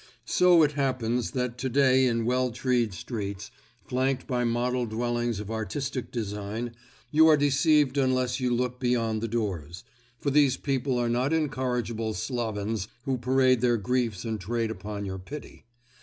So 0.25 0.63
it 0.63 0.71
happens 0.71 1.29
that 1.29 1.59
today 1.59 2.07
in 2.07 2.25
well 2.25 2.49
treed 2.49 2.91
streets, 2.91 3.51
flanked 3.85 4.25
by 4.25 4.43
model 4.43 4.87
dwellings 4.87 5.39
of 5.39 5.51
artistic 5.51 6.09
design, 6.11 6.73
you 7.11 7.27
are 7.27 7.37
deceived 7.37 7.99
unless 7.99 8.39
you 8.39 8.51
look 8.51 8.79
behind 8.79 9.21
the 9.21 9.27
doors; 9.27 9.83
for 10.17 10.31
these 10.31 10.57
people 10.57 10.97
are 10.97 11.07
not 11.07 11.33
incorrigible 11.33 12.15
slovens 12.15 12.87
who 13.03 13.19
parade 13.19 13.61
their 13.61 13.77
griefs 13.77 14.25
and 14.25 14.41
trade 14.41 14.71
upon 14.71 15.05
your 15.05 15.19
pity. 15.19 15.67